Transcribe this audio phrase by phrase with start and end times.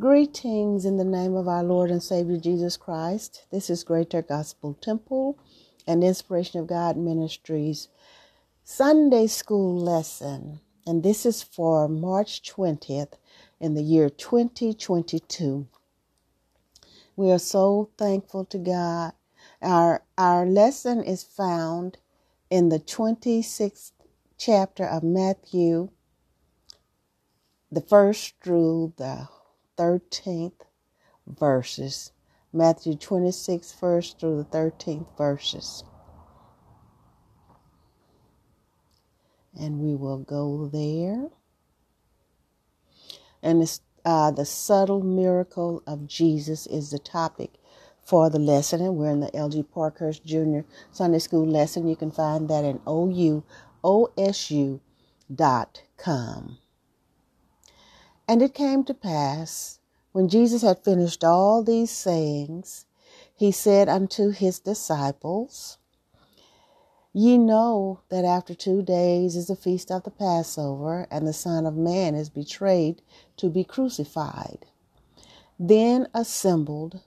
[0.00, 3.46] Greetings in the name of our Lord and Savior Jesus Christ.
[3.52, 5.38] This is Greater Gospel Temple
[5.86, 7.86] and Inspiration of God Ministries
[8.64, 10.58] Sunday School lesson.
[10.84, 13.12] And this is for March 20th
[13.60, 15.68] in the year 2022.
[17.14, 19.12] We are so thankful to God.
[19.62, 21.98] Our, our lesson is found
[22.50, 23.92] in the 26th
[24.38, 25.90] chapter of Matthew,
[27.70, 29.28] the first through the
[29.76, 30.62] 13th
[31.26, 32.12] verses.
[32.52, 35.82] Matthew 26, first through the 13th verses.
[39.58, 41.28] And we will go there.
[43.42, 47.54] And it's, uh, the subtle miracle of Jesus is the topic
[48.02, 48.80] for the lesson.
[48.80, 50.60] And we're in the LG Parkhurst Jr.
[50.92, 51.88] Sunday School lesson.
[51.88, 53.40] You can find that in ouosu.com.
[58.26, 59.80] And it came to pass,
[60.12, 62.86] when Jesus had finished all these sayings,
[63.36, 65.76] he said unto his disciples,
[67.12, 71.66] Ye know that after two days is the feast of the Passover, and the Son
[71.66, 73.02] of Man is betrayed
[73.36, 74.64] to be crucified.
[75.58, 77.02] Then assembled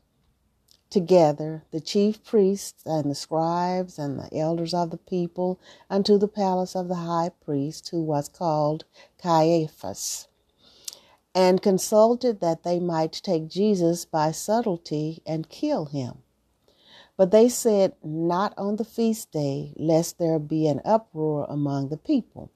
[0.91, 6.27] together the chief priests and the scribes and the elders of the people unto the
[6.27, 8.85] palace of the high priest, who was called
[9.17, 10.27] Caiaphas
[11.37, 16.17] and consulted that they might take Jesus by subtlety and kill him.
[17.15, 21.97] But they said, Not on the feast day, lest there be an uproar among the
[21.97, 22.49] people.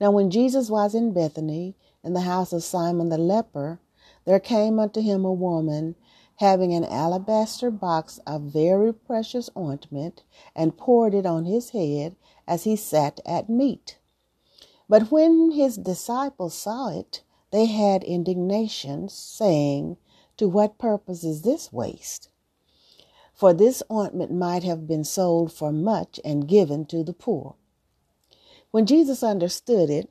[0.00, 3.80] Now, when Jesus was in Bethany, in the house of Simon the leper,
[4.24, 5.96] there came unto him a woman
[6.36, 10.22] having an alabaster box of very precious ointment,
[10.54, 12.14] and poured it on his head
[12.46, 13.98] as he sat at meat.
[14.88, 19.98] But when his disciples saw it, they had indignation, saying,
[20.38, 22.30] To what purpose is this waste?
[23.34, 27.54] For this ointment might have been sold for much and given to the poor.
[28.70, 30.10] When Jesus understood it,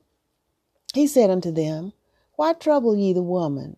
[0.94, 1.94] he said unto them,
[2.36, 3.78] Why trouble ye the woman?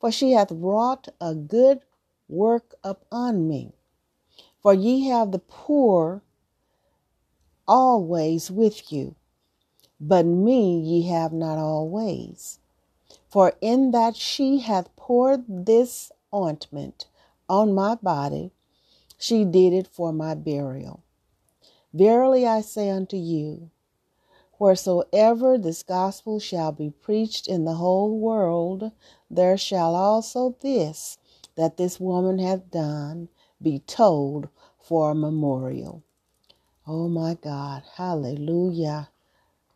[0.00, 1.80] For she hath wrought a good
[2.28, 3.74] work upon me.
[4.62, 6.22] For ye have the poor
[7.68, 9.16] always with you,
[10.00, 12.58] but me ye have not always.
[13.32, 17.08] For in that she hath poured this ointment
[17.48, 18.52] on my body,
[19.16, 21.02] she did it for my burial.
[21.94, 23.70] Verily I say unto you,
[24.58, 28.92] wheresoever this gospel shall be preached in the whole world,
[29.30, 31.16] there shall also this
[31.54, 33.30] that this woman hath done
[33.62, 36.02] be told for a memorial.
[36.86, 39.08] Oh my God, hallelujah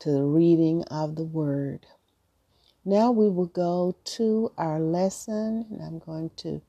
[0.00, 1.86] to the reading of the word.
[2.88, 6.62] Now we will go to our lesson, and I'm going to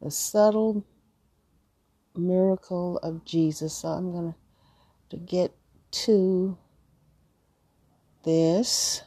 [0.00, 0.82] the subtle
[2.16, 3.74] miracle of Jesus.
[3.74, 4.34] So I'm going
[5.10, 5.54] to get
[6.06, 6.56] to
[8.24, 9.02] this,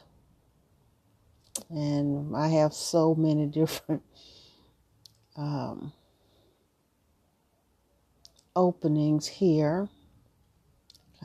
[1.68, 4.04] and I have so many different
[5.36, 5.92] um,
[8.54, 9.88] openings here.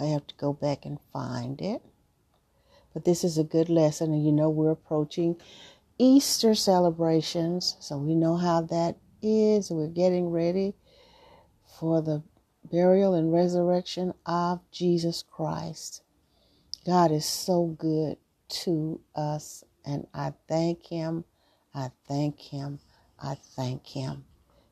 [0.02, 1.84] I have to go back and find it.
[3.00, 5.38] But this is a good lesson, and you know we're approaching
[5.98, 9.72] Easter celebrations, so we know how that is.
[9.72, 10.76] We're getting ready
[11.80, 12.24] for the
[12.70, 16.02] burial and resurrection of Jesus Christ.
[16.86, 18.18] God is so good
[18.66, 21.24] to us, and I thank Him.
[21.74, 22.80] I thank Him.
[23.18, 24.26] I thank Him.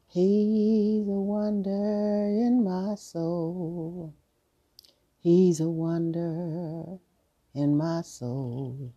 [0.06, 4.14] He's a wonder in my soul.
[5.22, 7.00] He's a wonder
[7.58, 8.94] in my soul.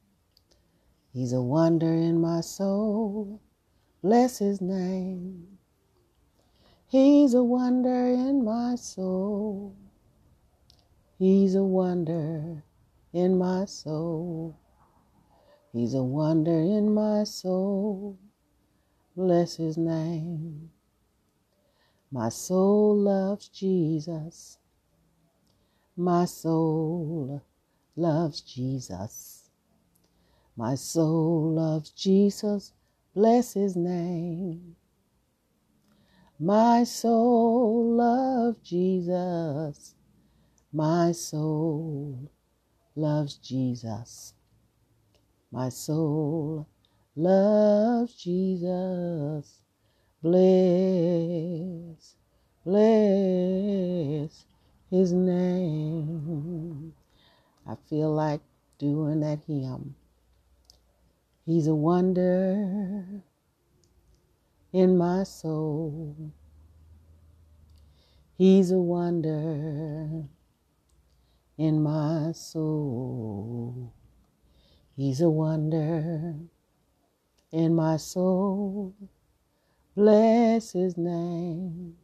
[1.15, 3.41] He's a wonder in my soul.
[4.03, 5.59] Bless his name.
[6.87, 9.75] He's a wonder in my soul.
[11.19, 12.63] He's a wonder
[13.15, 14.59] in my soul.
[15.73, 18.19] He's a wonder in my soul.
[19.17, 20.71] Bless his name.
[22.13, 24.59] My soul loves Jesus.
[25.97, 27.43] My soul
[28.01, 29.51] loves Jesus.
[30.57, 32.73] My soul loves Jesus.
[33.15, 34.77] Bless his name.
[36.39, 39.95] My soul loves Jesus.
[40.73, 42.31] My soul
[42.97, 44.33] loves Jesus.
[45.53, 46.67] My soul
[47.17, 49.59] loves Jesus.
[50.23, 52.15] Bless,
[52.65, 54.45] bless
[54.91, 56.95] his name.
[57.67, 58.41] I feel like
[58.79, 59.95] doing that hymn.
[61.47, 63.23] He's a wonder
[64.73, 66.33] in my soul.
[68.37, 70.25] He's a wonder
[71.59, 73.93] in my soul.
[74.97, 76.37] He's a wonder
[77.53, 78.95] in my soul.
[79.95, 81.97] Bless his name.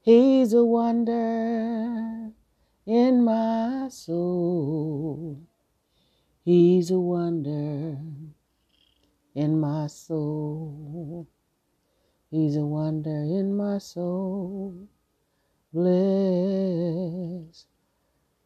[0.00, 2.32] He's a wonder
[2.86, 5.40] in my soul.
[6.44, 7.96] He's a wonder
[9.34, 11.28] in my soul.
[12.30, 14.88] He's a wonder in my soul.
[15.72, 17.66] Bless,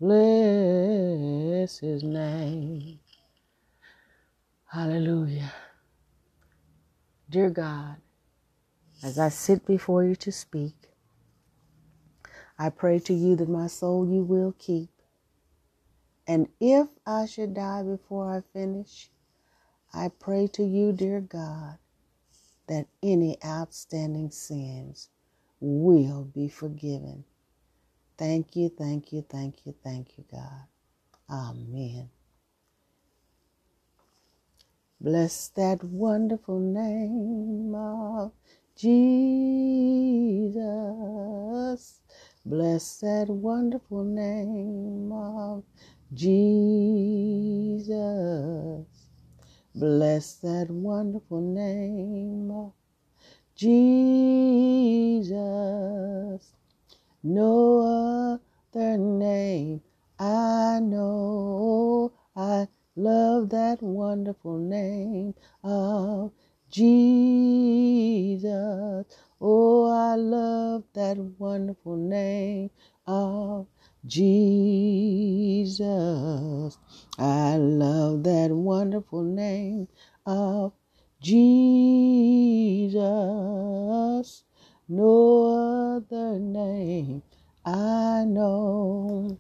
[0.01, 3.01] bless his name.
[4.67, 5.53] Hallelujah.
[7.31, 7.97] Dear God,
[9.03, 10.75] as I sit before you to speak,
[12.59, 14.91] I pray to you that my soul you will keep.
[16.27, 19.11] And if I should die before I finish,
[19.95, 21.79] I pray to you, dear God,
[22.69, 25.11] that any outstanding sins
[25.61, 27.25] will be forgiven.
[28.19, 30.67] Thank you, thank you, thank you, thank you, God.
[31.31, 32.11] Amen.
[35.01, 38.33] Bless that wonderful name of
[38.77, 39.21] Jesus.
[42.47, 45.65] Bless that wonderful name of
[46.15, 47.91] Jesus.
[49.75, 52.73] Bless that wonderful name of
[53.57, 55.35] Jesus.
[57.23, 59.83] No other name
[60.19, 62.13] I know.
[62.37, 65.35] I love that wonderful name
[65.65, 66.33] of
[66.71, 68.47] Jesus.
[69.41, 72.71] Oh, I love that wonderful name
[73.07, 73.69] of
[74.07, 75.79] Jesus.
[77.19, 79.89] I love that wonderful name
[80.27, 80.73] of
[81.21, 83.03] Jesus.
[84.89, 87.23] No other name
[87.65, 89.39] I know.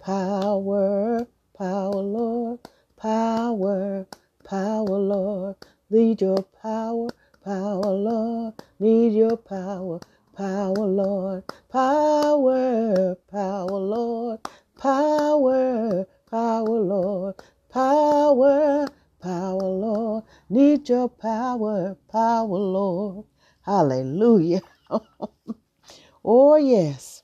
[0.00, 1.26] Power,
[1.56, 2.60] power, Lord,
[2.96, 4.06] power,
[4.44, 5.56] power, Lord.
[5.90, 7.08] Lead your power,
[7.44, 8.54] power, Lord.
[8.80, 10.00] Need your power,
[10.36, 11.44] power, Lord.
[11.70, 14.40] Power, power, Lord.
[14.78, 17.36] Power, power, Lord.
[17.70, 18.86] Power,
[19.22, 20.24] power, Lord.
[20.50, 23.26] Need your power, power, Lord.
[23.64, 24.62] Hallelujah.
[26.24, 27.22] oh, yes.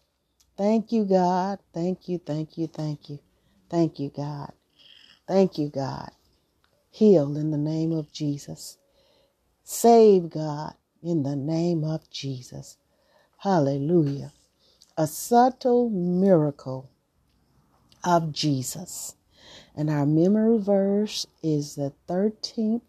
[0.57, 1.59] Thank you, God.
[1.75, 3.21] Thank you, thank you, thank you.
[3.71, 4.53] Thank you, God.
[5.29, 6.11] Thank you, God.
[6.91, 8.79] Heal in the name of Jesus.
[9.65, 12.77] Save, God, in the name of Jesus.
[13.39, 14.33] Hallelujah.
[14.97, 16.91] A subtle miracle
[18.05, 19.17] of Jesus.
[19.75, 22.83] And our memory verse is the 13th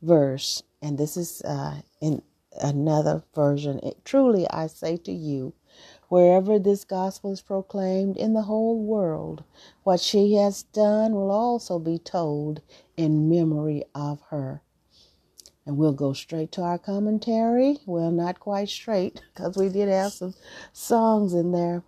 [0.00, 0.62] verse.
[0.80, 2.22] And this is uh, in
[2.60, 3.78] another version.
[3.82, 5.54] It, truly, I say to you,
[6.08, 9.44] wherever this gospel is proclaimed in the whole world,
[9.84, 12.62] what she has done will also be told
[12.96, 14.62] in memory of her.
[15.64, 17.78] And we'll go straight to our commentary.
[17.86, 20.34] Well, not quite straight, because we did have some
[20.72, 21.82] songs in there.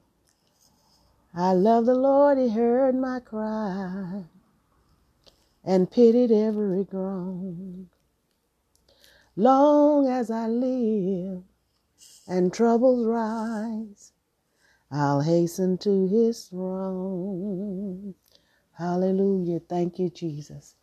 [1.34, 4.24] I love the Lord, He heard my cry
[5.64, 7.88] and pitied every groan.
[9.34, 11.42] Long as I live
[12.28, 14.12] and troubles rise,
[14.92, 18.14] I'll hasten to His throne.
[18.74, 19.60] Hallelujah.
[19.60, 20.76] Thank you, Jesus.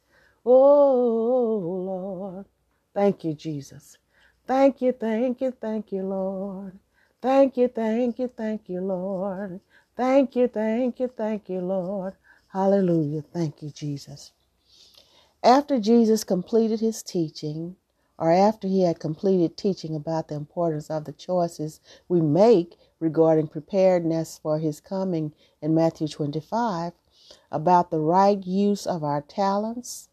[0.46, 2.46] Oh, Lord.
[2.96, 3.98] Thank you, Jesus.
[4.48, 6.80] Thank you, thank you, thank you, Lord.
[7.22, 9.62] Thank you, thank you, thank you, Lord.
[9.98, 12.16] Thank you, thank you, thank you, Lord.
[12.50, 13.22] Hallelujah.
[13.22, 14.34] Thank you, Jesus.
[15.44, 17.78] After Jesus completed his teaching,
[18.20, 21.80] or after he had completed teaching about the importance of the choices
[22.10, 25.34] we make regarding preparedness for his coming
[25.64, 26.94] in Matthew 25,
[27.52, 30.10] about the right use of our talents,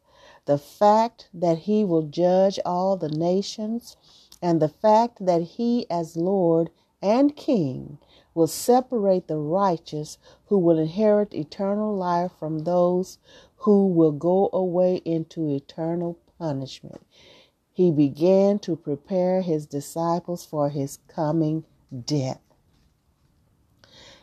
[0.49, 3.99] the fact that he will judge all the nations,
[4.41, 6.71] and the fact that he, as Lord
[7.03, 7.99] and King,
[8.33, 13.19] will separate the righteous who will inherit eternal life from those
[13.57, 17.05] who will go away into eternal punishment.
[17.71, 21.65] He began to prepare his disciples for his coming
[22.07, 22.41] death.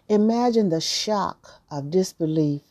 [0.09, 2.61] Imagine the shock of disbelief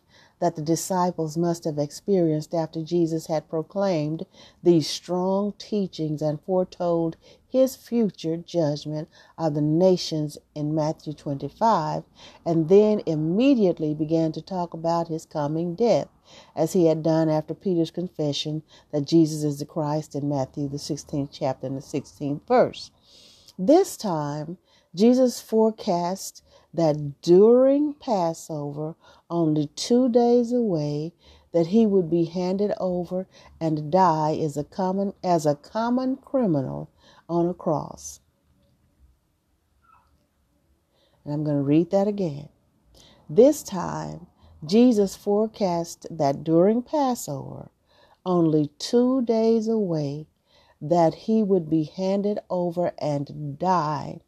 [0.40, 4.26] that the disciples must have experienced after Jesus had proclaimed
[4.62, 7.16] these strong teachings and foretold
[7.48, 12.02] his future judgment of the nations in Matthew 25,
[12.44, 16.08] and then immediately began to talk about his coming death.
[16.56, 18.62] as he had done after Peter's confession
[18.92, 22.90] that Jesus is the Christ in Matthew, the 16th chapter and the 16th verse.
[23.58, 24.58] This time,
[24.94, 26.42] Jesus forecast
[26.74, 28.96] that during Passover,
[29.30, 31.12] only two days away,
[31.52, 33.28] that he would be handed over
[33.60, 36.90] and die as a common as a common criminal
[37.28, 38.18] on a cross.
[41.24, 42.48] And I'm going to read that again.
[43.30, 44.26] This time,
[44.66, 47.70] Jesus forecast that during Passover,
[48.26, 50.26] only two days away,
[50.80, 54.20] that he would be handed over and die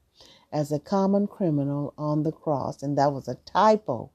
[0.53, 2.83] as a common criminal on the cross.
[2.83, 4.11] And that was a typo.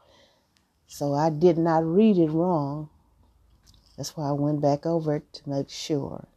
[0.88, 2.90] So I did not read it wrong.
[3.98, 6.28] That's why I went back over it to make sure.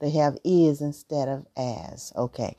[0.00, 2.12] They have is instead of as.
[2.16, 2.56] Okay.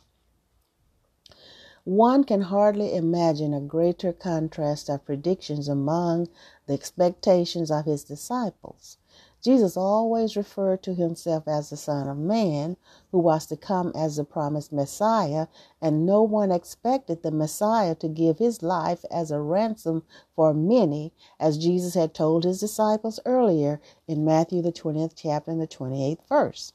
[1.83, 6.29] One can hardly imagine a greater contrast of predictions among
[6.67, 8.97] the expectations of his disciples.
[9.41, 12.77] Jesus always referred to himself as the Son of Man,
[13.11, 15.47] who was to come as the promised Messiah,
[15.81, 20.03] and no one expected the Messiah to give his life as a ransom
[20.35, 25.59] for many, as Jesus had told his disciples earlier in Matthew, the 20th chapter and
[25.59, 26.73] the 28th verse.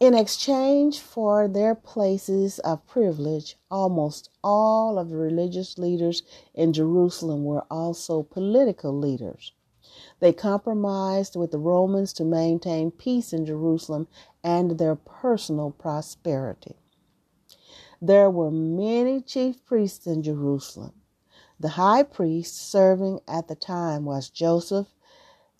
[0.00, 6.22] In exchange for their places of privilege, almost all of the religious leaders
[6.54, 9.52] in Jerusalem were also political leaders.
[10.20, 14.08] They compromised with the Romans to maintain peace in Jerusalem
[14.42, 16.76] and their personal prosperity.
[18.00, 20.92] There were many chief priests in Jerusalem.
[21.58, 24.88] The high priest serving at the time was Joseph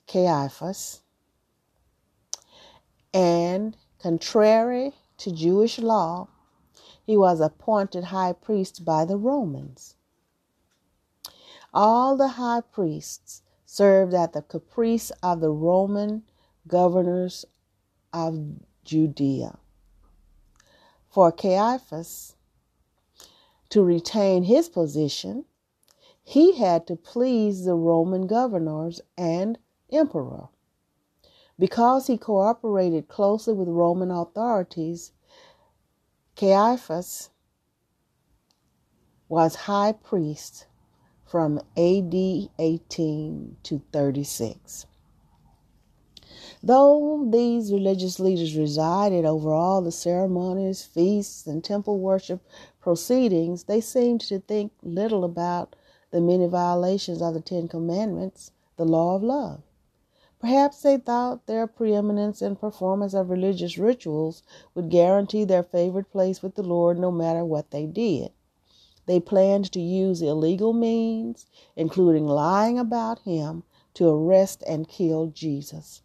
[0.07, 1.01] Caiaphas,
[3.13, 6.29] and Contrary to Jewish law,
[7.07, 9.95] he was appointed high priest by the Romans.
[11.73, 13.41] All the high priests
[13.75, 16.23] served at the caprice of the Roman
[16.69, 17.45] governors
[18.13, 18.39] of
[18.85, 19.59] Judea.
[21.11, 22.37] For Caiaphas
[23.71, 25.45] to retain his position,
[26.23, 29.59] he had to please the Roman governors and
[29.91, 30.51] emperor.
[31.59, 35.11] Because he cooperated closely with Roman authorities,
[36.37, 37.31] Caiaphas
[39.29, 40.67] was high priest
[41.35, 42.15] from AD
[42.61, 44.87] 18 to 36.
[46.63, 52.41] Though these religious leaders resided over all the ceremonies, feasts, and temple worship
[52.81, 55.75] proceedings, they seemed to think little about
[56.13, 59.61] the many violations of the Ten Commandments, the law of love.
[60.39, 64.45] Perhaps they thought their preeminence in performance of religious rituals
[64.77, 68.31] would guarantee their favored place with the Lord no matter what they did.
[69.07, 71.47] They planned to use illegal means,
[71.77, 76.03] including lying about him, to arrest and kill Jesus.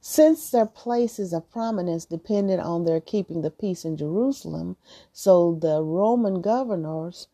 [0.00, 4.76] Since their places of prominence depended on their keeping the peace in Jerusalem,
[5.12, 7.28] so the Roman governors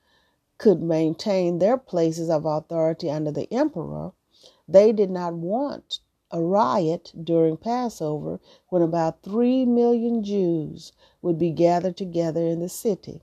[0.58, 4.12] could maintain their places of authority under the emperor,
[4.66, 11.50] they did not want a riot during Passover when about three million Jews would be
[11.50, 13.22] gathered together in the city.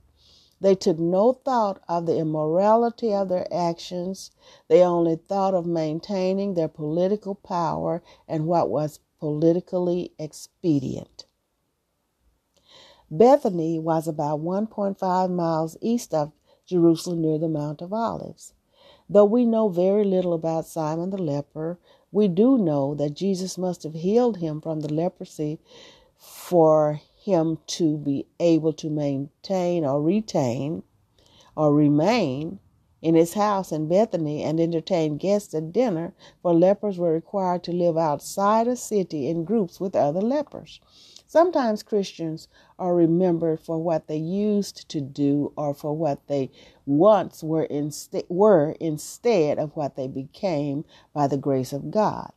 [0.62, 4.32] They took no thought of the immorality of their actions.
[4.68, 11.26] They only thought of maintaining their political power and what was politically expedient.
[13.12, 16.32] Bethany was about 1.5 miles east of
[16.66, 18.54] Jerusalem near the Mount of Olives.
[19.10, 21.80] Though we know very little about Simon the leper,
[22.12, 25.60] we do know that Jesus must have healed him from the leprosy
[26.18, 30.84] for him to be able to maintain or retain
[31.56, 32.60] or remain
[33.02, 37.72] in his house in Bethany and entertain guests at dinner, for lepers were required to
[37.72, 40.82] live outside a city in groups with other lepers.
[41.26, 42.48] Sometimes Christians
[42.80, 46.50] are remembered for what they used to do or for what they
[46.86, 50.84] once were, inst- were instead of what they became
[51.14, 52.32] by the grace of God.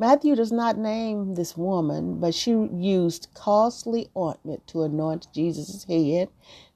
[0.00, 6.28] Matthew does not name this woman, but she used costly ointment to anoint Jesus' head,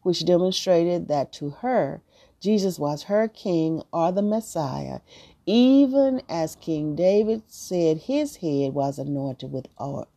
[0.03, 2.03] which demonstrated that to her,
[2.41, 4.99] Jesus was her king or the Messiah,
[5.47, 9.69] even as King David said his head was anointed with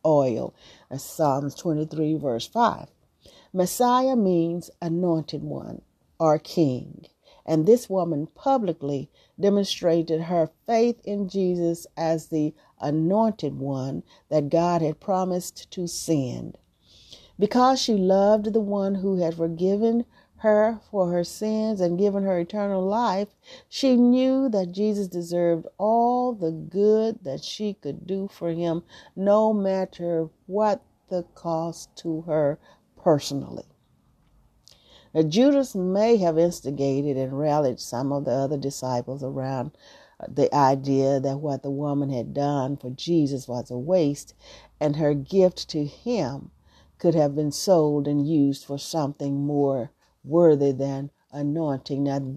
[0.04, 0.52] oil.
[0.90, 2.88] That's Psalms 23, verse 5.
[3.52, 5.82] Messiah means anointed one
[6.18, 7.06] or king.
[7.48, 14.82] And this woman publicly demonstrated her faith in Jesus as the anointed one that God
[14.82, 16.58] had promised to send.
[17.38, 20.04] Because she loved the one who had forgiven
[20.38, 23.28] her for her sins and given her eternal life,
[23.68, 28.82] she knew that Jesus deserved all the good that she could do for him,
[29.14, 32.58] no matter what the cost to her
[32.96, 33.64] personally.
[35.16, 39.70] Now, Judas may have instigated and rallied some of the other disciples around
[40.20, 44.34] uh, the idea that what the woman had done for Jesus was a waste,
[44.78, 46.50] and her gift to him
[46.98, 49.90] could have been sold and used for something more
[50.22, 52.04] worthy than anointing.
[52.04, 52.36] Now,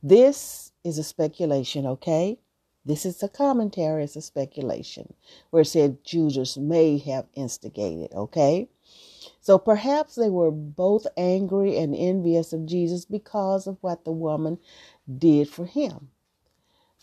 [0.00, 2.38] this is a speculation, okay?
[2.84, 5.14] This is a commentary, it's a speculation
[5.50, 8.68] where it said Judas may have instigated, okay?
[9.40, 14.58] So perhaps they were both angry and envious of Jesus because of what the woman
[15.18, 16.10] did for him.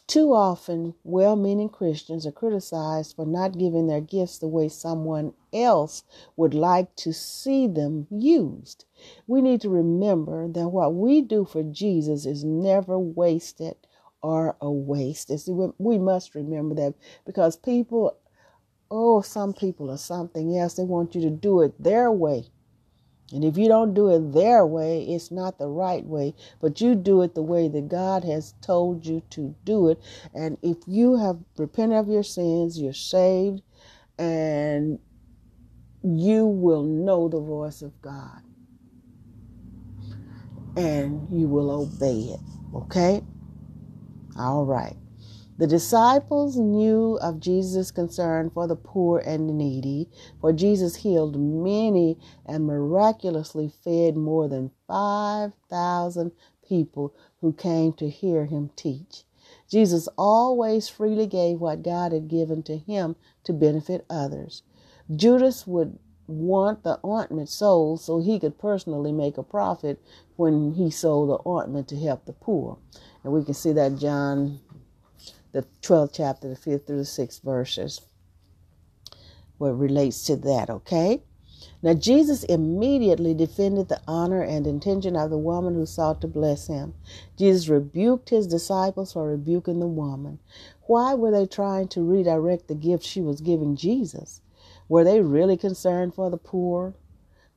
[0.08, 5.34] Too often, well meaning Christians are criticized for not giving their gifts the way someone
[5.52, 6.04] else
[6.38, 8.86] would like to see them used.
[9.28, 13.76] We need to remember that what we do for Jesus is never wasted
[14.22, 15.30] or a waste.
[15.78, 16.94] we must remember that
[17.26, 18.16] because people,
[18.90, 20.76] oh, some people are something else.
[20.76, 22.46] They want you to do it their way.
[23.34, 26.96] And if you don't do it their way, it's not the right way, but you
[26.96, 30.00] do it the way that God has told you to do it.
[30.34, 33.62] And if you have repented of your sins, you're saved,
[34.18, 35.00] and
[36.04, 38.42] you will know the voice of God.
[40.78, 42.40] And you will obey it.
[42.74, 43.22] Okay?
[44.38, 44.96] All right.
[45.58, 50.08] The disciples knew of Jesus' concern for the poor and needy,
[50.40, 56.32] for Jesus healed many and miraculously fed more than 5,000
[56.68, 59.24] people who came to hear him teach.
[59.68, 64.62] Jesus always freely gave what God had given to him to benefit others.
[65.16, 65.98] Judas would
[66.28, 70.00] want the ointment sold so he could personally make a profit
[70.36, 72.78] when he sold the ointment to help the poor.
[73.24, 74.60] And we can see that John
[75.58, 78.02] the 12th chapter, the 5th through the 6th verses,
[79.58, 81.24] what relates to that, okay?
[81.82, 86.68] Now, Jesus immediately defended the honor and intention of the woman who sought to bless
[86.68, 86.94] him.
[87.38, 90.38] Jesus rebuked his disciples for rebuking the woman.
[90.84, 94.42] Why were they trying to redirect the gift she was giving Jesus?
[94.88, 96.94] Were they really concerned for the poor?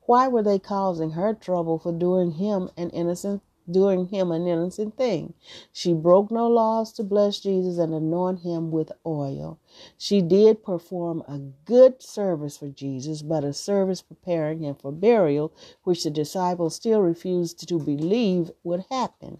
[0.07, 4.97] Why were they causing her trouble for doing him an innocent doing him an innocent
[4.97, 5.33] thing.
[5.71, 9.59] She broke no laws to bless Jesus and anoint him with oil.
[9.97, 15.51] She did perform a good service for Jesus, but a service preparing him for burial,
[15.83, 19.39] which the disciples still refused to believe would happen.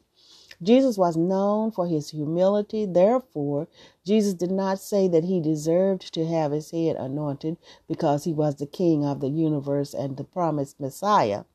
[0.63, 2.85] Jesus was known for his humility.
[2.85, 3.67] Therefore,
[4.05, 8.55] Jesus did not say that he deserved to have his head anointed because he was
[8.55, 11.45] the king of the universe and the promised Messiah.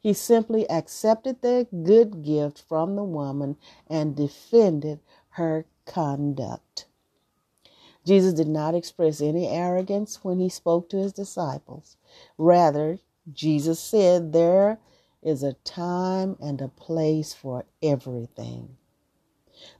[0.00, 3.56] He simply accepted the good gift from the woman
[3.88, 6.86] and defended her conduct.
[8.04, 11.96] Jesus did not express any arrogance when he spoke to his disciples.
[12.38, 12.98] Rather,
[13.32, 14.78] Jesus said there
[15.22, 18.76] is a time and a place for everything.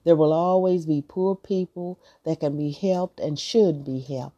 [0.05, 4.38] There will always be poor people that can be helped and should be helped.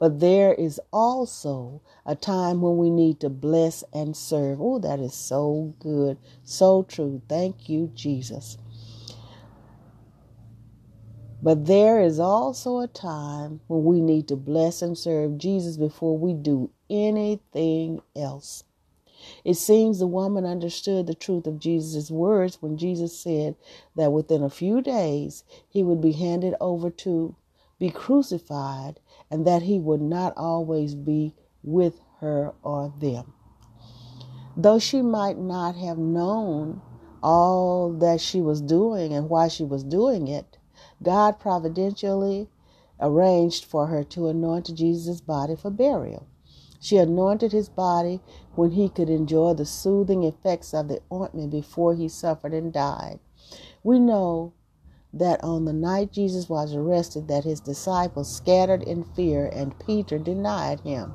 [0.00, 4.60] But there is also a time when we need to bless and serve.
[4.60, 7.22] Oh, that is so good, so true.
[7.28, 8.56] Thank you, Jesus.
[11.42, 16.16] But there is also a time when we need to bless and serve Jesus before
[16.18, 18.64] we do anything else.
[19.44, 23.54] It seems the woman understood the truth of Jesus' words when Jesus said
[23.96, 27.36] that within a few days he would be handed over to
[27.78, 28.99] be crucified
[29.30, 33.32] and that he would not always be with her or them.
[34.56, 36.82] Though she might not have known
[37.22, 40.58] all that she was doing and why she was doing it,
[41.02, 42.48] God providentially
[43.00, 46.26] arranged for her to anoint Jesus' body for burial.
[46.80, 48.20] She anointed his body
[48.54, 53.20] when he could enjoy the soothing effects of the ointment before he suffered and died.
[53.82, 54.54] We know
[55.12, 60.18] that on the night Jesus was arrested that his disciples scattered in fear and Peter
[60.18, 61.12] denied him.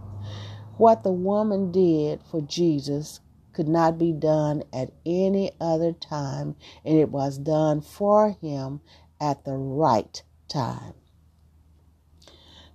[0.77, 3.21] What the woman did for Jesus
[3.53, 8.81] could not be done at any other time and it was done for him
[9.21, 10.93] at the right time.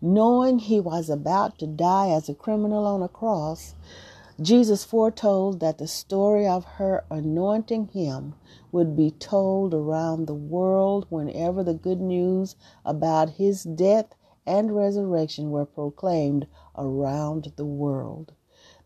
[0.01, 3.75] Knowing he was about to die as a criminal on a cross,
[4.43, 8.35] Jesus foretold that the story of her anointing him
[8.73, 14.15] would be told around the world whenever the good news about his death
[14.47, 18.33] and resurrection were proclaimed around the world.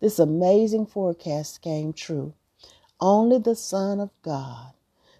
[0.00, 2.34] This amazing forecast came true.
[3.00, 4.72] Only the Son of God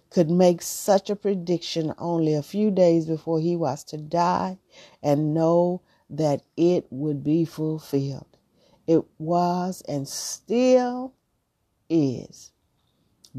[0.09, 4.57] could make such a prediction only a few days before he was to die
[5.01, 8.34] and know that it would be fulfilled.
[8.87, 11.13] It was and still
[11.89, 12.51] is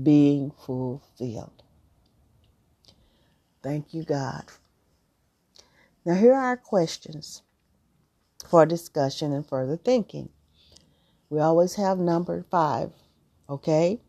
[0.00, 1.62] being fulfilled.
[3.62, 4.44] Thank you, God.
[6.04, 7.42] Now, here are our questions
[8.48, 10.28] for discussion and further thinking.
[11.30, 12.92] We always have number five,
[13.48, 14.00] okay?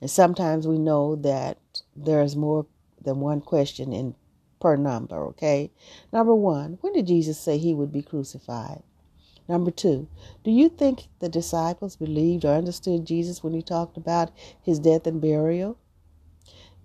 [0.00, 1.58] And sometimes we know that
[1.96, 2.66] there's more
[3.02, 4.14] than one question in
[4.60, 5.72] per number, okay?
[6.12, 8.82] Number one, when did Jesus say he would be crucified?
[9.48, 10.08] Number two,
[10.42, 15.06] do you think the disciples believed or understood Jesus when he talked about his death
[15.06, 15.78] and burial?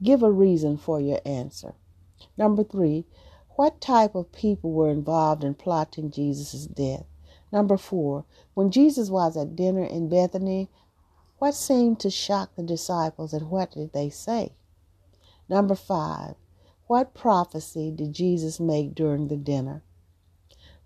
[0.04, 1.74] Give a reason for your answer.
[2.38, 3.06] Number three,
[3.56, 7.06] what type of people were involved in plotting Jesus' death?
[7.52, 10.69] Number four, when Jesus was at dinner in Bethany,
[11.39, 14.54] what seemed to shock the disciples and what did they say?
[15.50, 16.36] Number five,
[16.88, 19.84] what prophecy did Jesus make during the dinner?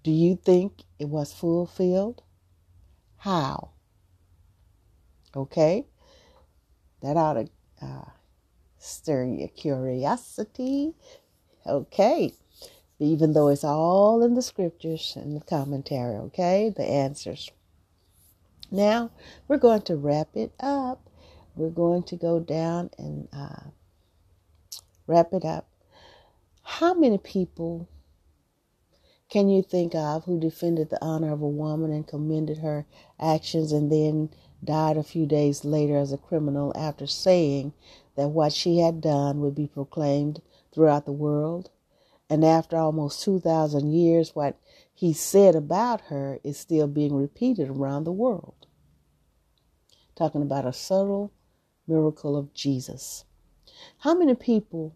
[0.06, 2.22] Do you think it was fulfilled?
[3.18, 3.72] How?
[5.36, 5.88] Okay,
[7.02, 7.48] that ought to
[7.82, 8.10] uh,
[8.78, 10.94] stir your curiosity.
[11.66, 12.34] Okay,
[13.00, 17.50] even though it's all in the scriptures and the commentary, okay, the answers.
[18.70, 19.10] Now
[19.48, 21.10] we're going to wrap it up.
[21.56, 23.72] We're going to go down and uh,
[25.08, 25.68] wrap it up.
[26.62, 27.90] How many people
[29.36, 32.86] can you think of who defended the honor of a woman and commended her
[33.20, 34.30] actions and then
[34.64, 37.74] died a few days later as a criminal after saying
[38.16, 40.42] that what she had done would be proclaimed
[40.74, 41.70] throughout the world?
[42.30, 44.58] And after almost 2,000 years, what
[44.94, 48.68] he said about her is still being repeated around the world
[50.16, 51.34] talking about a subtle
[51.86, 53.26] miracle of Jesus.
[53.98, 54.96] How many people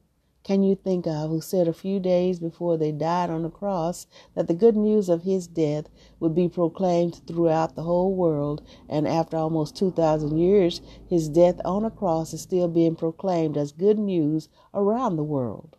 [0.49, 4.07] can you think of who said a few days before they died on the cross
[4.33, 5.85] that the good news of his death
[6.19, 11.85] would be proclaimed throughout the whole world, and after almost 2,000 years, his death on
[11.85, 15.77] a cross is still being proclaimed as good news around the world?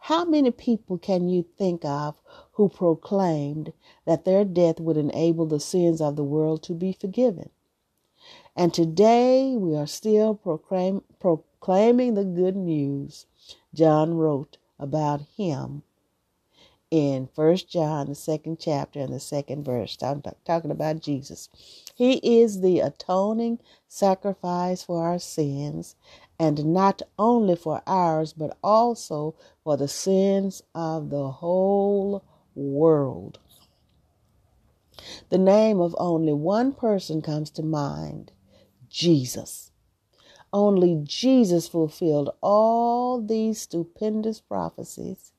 [0.00, 2.20] How many people can you think of
[2.52, 3.72] who proclaimed
[4.04, 7.48] that their death would enable the sins of the world to be forgiven?
[8.54, 13.24] And today we are still proclaim, proclaiming the good news
[13.74, 15.82] John wrote about him
[16.90, 19.96] in First John, the second chapter and the second verse.
[20.02, 21.48] I'm talking about Jesus.
[21.94, 25.96] He is the atoning sacrifice for our sins,
[26.38, 33.38] and not only for ours, but also for the sins of the whole world.
[35.30, 38.32] The name of only one person comes to mind
[38.90, 39.71] Jesus.
[40.52, 45.32] Only Jesus fulfilled all these stupendous prophecies.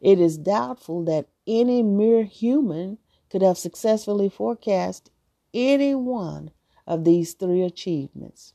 [0.00, 2.98] It is doubtful that any mere human
[3.30, 5.10] could have successfully forecast
[5.52, 6.52] any one
[6.86, 8.54] of these three achievements.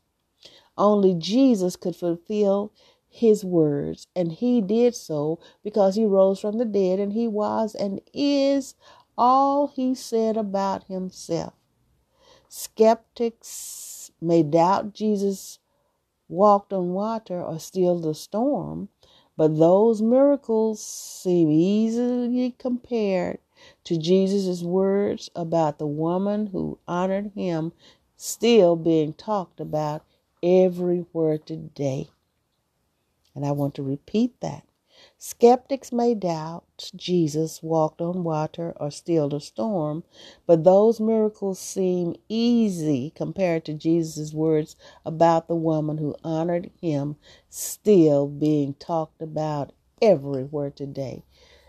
[0.78, 2.72] Only Jesus could fulfill
[3.08, 7.76] his words, and he did so because he rose from the dead and he was
[7.76, 8.74] and is
[9.18, 11.54] all he said about himself.
[12.48, 15.60] Skeptics may doubt Jesus
[16.32, 18.90] walked on water or stilled the storm,
[19.38, 23.40] but those miracles seem easily compared
[23.84, 27.74] to Jesus' words about the woman who honored him
[28.18, 30.04] still being talked about
[30.42, 32.10] everywhere today.
[33.36, 34.64] And I want to repeat that.
[35.18, 40.04] Skeptics may doubt Jesus walked on water or stilled a storm,
[40.48, 47.18] but those miracles seem easy compared to Jesus' words about the woman who honored him
[47.50, 51.24] still being talked about everywhere today.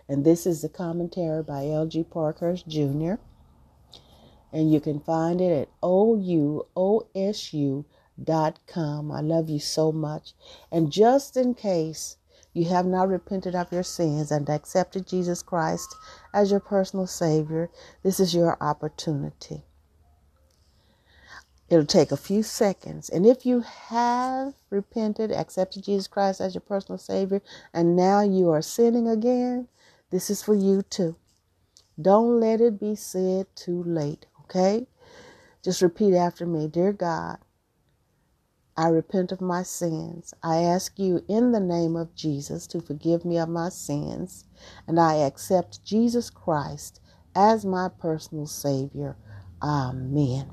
[0.09, 2.05] And this is the commentary by L.G.
[2.05, 3.15] Parkhurst Jr.
[4.53, 6.73] And you can find it at ouosu.com.
[9.11, 10.35] I love you so much.
[10.71, 12.17] And just in case
[12.53, 15.95] you have not repented of your sins and accepted Jesus Christ
[16.35, 17.71] as your personal Savior,
[18.03, 19.65] this is your opportunity.
[21.69, 23.09] It'll take a few seconds.
[23.09, 27.41] And if you have repented, accepted Jesus Christ as your personal Savior,
[27.73, 29.69] and now you are sinning again,
[30.11, 31.17] this is for you too.
[32.01, 34.87] Don't let it be said too late, okay?
[35.65, 37.39] Just repeat after me Dear God,
[38.77, 40.33] I repent of my sins.
[40.43, 44.47] I ask you in the name of Jesus to forgive me of my sins,
[44.87, 47.01] and I accept Jesus Christ
[47.35, 49.17] as my personal Savior.
[49.63, 50.51] Amen.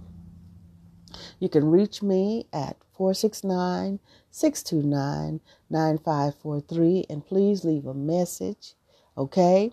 [1.39, 3.99] You can reach me at 469
[4.31, 8.73] 629 9543 and please leave a message,
[9.17, 9.71] okay?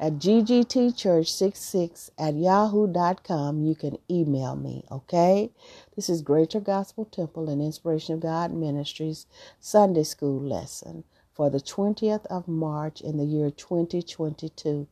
[0.00, 5.52] At ggtchurch66 at yahoo.com, you can email me, okay?
[5.94, 9.26] This is Greater Gospel Temple and Inspiration of God Ministries
[9.60, 14.88] Sunday School lesson for the 20th of March in the year 2022.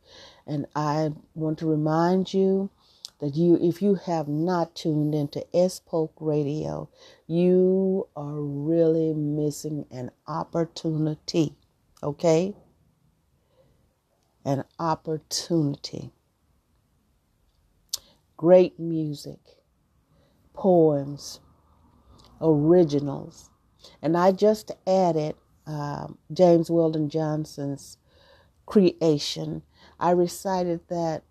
[0.46, 2.70] And I want to remind you
[3.20, 6.88] that you if you have not tuned into SPOKE Radio,
[7.26, 11.54] you are really missing an opportunity.
[12.02, 12.54] Okay?
[14.44, 16.12] An opportunity.
[18.36, 19.38] Great music,
[20.54, 21.40] poems,
[22.40, 23.50] originals.
[24.00, 27.98] And I just added um, James Weldon Johnson's
[28.66, 29.62] creation.
[29.98, 31.24] I recited that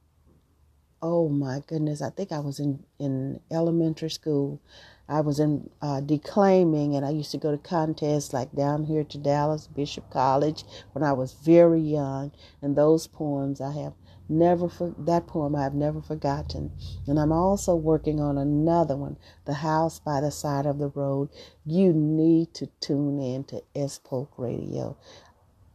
[1.02, 4.62] oh my goodness, I think I was in, in elementary school.
[5.10, 9.04] I was in uh, declaiming, and I used to go to contests like down here
[9.04, 12.32] to Dallas Bishop College when I was very young.
[12.62, 13.94] And those poems I have
[14.30, 16.72] never for that poem I have never forgotten.
[17.08, 21.30] And I'm also working on another one, The House by the Side of the Road.
[21.66, 24.96] You need to tune in to SPOKE Radio.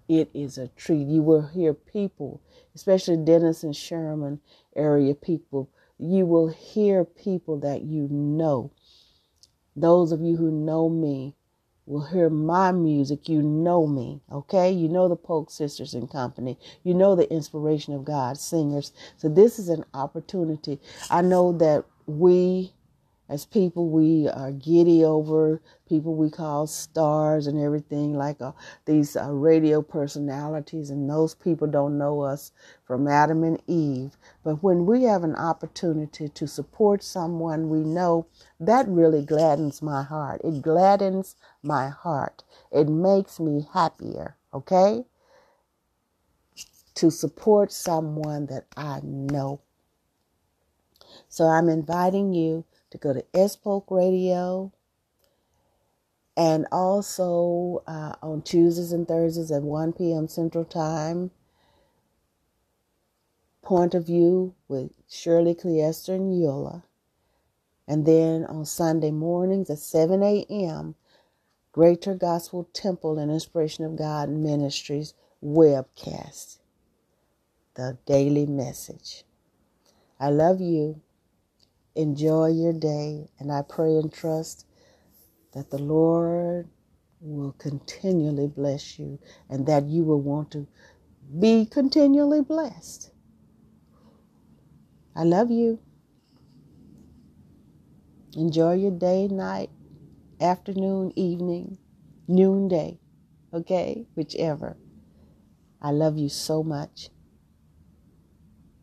[0.09, 1.09] It is a treat.
[1.09, 2.41] You will hear people,
[2.75, 4.41] especially Denison and Sherman
[4.77, 5.71] area people.
[5.99, 8.71] You will hear people that you know.
[9.77, 11.35] Those of you who know me
[11.87, 13.29] will hear my music.
[13.29, 14.71] You know me, okay?
[14.71, 16.59] You know the Polk Sisters and Company.
[16.83, 18.93] You know the Inspiration of God singers.
[19.17, 20.81] So this is an opportunity.
[21.11, 22.73] I know that we
[23.29, 28.53] as people we are giddy over people we call stars and everything like uh,
[28.85, 32.53] these uh, radio personalities and those people don't know us
[32.87, 34.17] from adam and eve.
[34.43, 38.27] But when we have an opportunity to support someone we know
[38.61, 40.41] that really gladdens my heart.
[40.45, 42.45] It gladdens my heart.
[42.71, 45.05] It makes me happier okay?
[46.97, 49.61] To support someone that i know.
[51.29, 54.73] So i'm inviting you to go to SPOKE Radio
[56.37, 60.29] and also uh, on Tuesdays and Thursdays at 1 p.m.
[60.29, 61.31] Central Time.
[63.63, 66.83] Point of View with Shirley Cleester and Eula.
[67.89, 70.95] And then on Sunday mornings at 7 a.m.,
[71.73, 76.59] Greater Gospel Temple and Inspiration of God Ministries webcast.
[77.75, 79.25] The daily message.
[80.21, 81.01] I love you.
[81.97, 84.67] Enjoy your day, and I pray and trust
[85.53, 86.69] that the Lord
[87.21, 90.67] will continually bless you and that you will want to
[91.39, 93.11] be continually blessed.
[95.17, 95.79] I love you.
[98.37, 99.71] Enjoy your day, night,
[100.41, 101.79] afternoon, evening,
[102.27, 102.99] noonday,
[103.53, 104.07] okay?
[104.17, 104.77] Whichever.
[105.81, 107.11] I love you so much.